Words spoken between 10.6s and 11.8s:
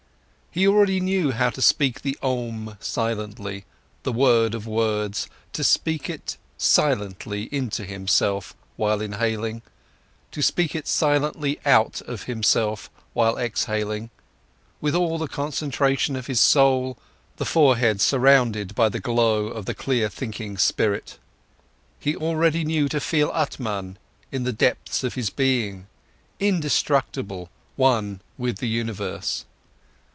it silently